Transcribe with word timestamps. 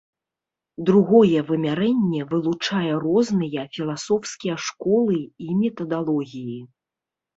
Другое 0.89 1.39
вымярэнне 1.49 2.21
вылучае 2.31 2.93
розныя 3.05 3.67
філасофскія 3.77 4.55
школы 4.69 5.17
і 5.49 5.59
метадалогіі. 5.63 6.61